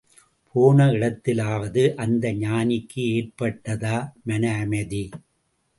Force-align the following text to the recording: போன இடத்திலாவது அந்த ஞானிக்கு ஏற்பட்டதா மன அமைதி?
போன 0.55 0.87
இடத்திலாவது 0.91 1.83
அந்த 1.95 2.33
ஞானிக்கு 2.39 3.03
ஏற்பட்டதா 3.11 3.95
மன 4.23 4.43
அமைதி? 4.59 5.03